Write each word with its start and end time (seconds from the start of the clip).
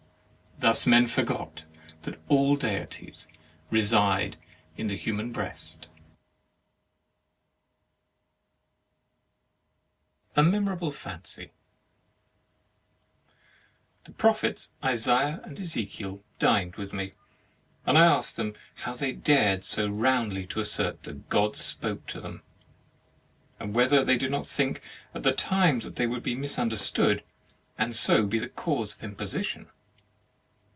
Thus 0.57 0.85
men 0.85 1.07
forgot 1.07 1.65
that 2.03 2.19
all 2.27 2.55
deities 2.55 3.27
reside 3.71 4.37
in 4.77 4.85
the 4.89 4.95
human 4.95 5.31
breast. 5.31 5.87
21 10.35 10.35
THE 10.35 10.41
MARRIAGE 10.41 10.45
OF 10.45 10.45
A 10.45 10.51
MEMORABLE 10.51 10.91
FANCY 10.91 11.51
The 14.05 14.11
Prophets 14.11 14.73
Isaiah 14.83 15.41
and 15.43 15.59
Ezekiel 15.59 16.23
dined 16.37 16.75
with 16.75 16.93
me, 16.93 17.13
and 17.87 17.97
I 17.97 18.05
asked 18.05 18.35
them 18.35 18.53
how 18.75 18.93
they 18.93 19.13
dared 19.13 19.65
so 19.65 19.87
roundly 19.87 20.45
to 20.45 20.59
assert 20.59 21.01
that 21.03 21.27
God 21.27 21.55
spoke 21.55 22.05
to 22.05 22.21
them, 22.21 22.43
and 23.59 23.73
whether 23.73 24.03
they 24.05 24.15
did 24.19 24.29
not 24.29 24.47
think 24.47 24.81
at 25.15 25.23
the 25.23 25.33
time 25.33 25.79
that 25.79 25.95
they 25.95 26.05
would 26.05 26.21
be 26.21 26.35
misunderstood, 26.35 27.23
and 27.79 27.95
so 27.95 28.27
be 28.27 28.37
the 28.37 28.47
cause 28.47 28.93
of 28.95 29.03
imposition. 29.03 29.67